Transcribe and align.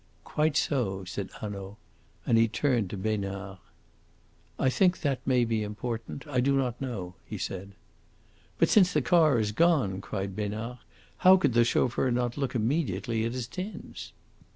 "Quite 0.23 0.57
so," 0.57 1.05
said 1.05 1.29
Hanaud, 1.41 1.77
and 2.25 2.35
he 2.35 2.47
turned 2.47 2.89
to 2.89 2.97
Besnard. 2.97 3.59
"I 4.57 4.67
think 4.67 5.01
that 5.01 5.19
may 5.27 5.45
be 5.45 5.61
important. 5.61 6.25
I 6.25 6.39
do 6.39 6.57
not 6.57 6.81
know," 6.81 7.13
he 7.23 7.37
said. 7.37 7.73
"But 8.57 8.69
since 8.69 8.93
the 8.93 9.03
car 9.03 9.37
is 9.37 9.51
gone," 9.51 10.01
cried 10.01 10.35
Besnard, 10.35 10.79
"how 11.17 11.37
could 11.37 11.53
the 11.53 11.63
chauffeur 11.63 12.09
not 12.09 12.35
look 12.35 12.55
immediately 12.55 13.25
at 13.25 13.33
his 13.33 13.45
tins?" 13.45 14.11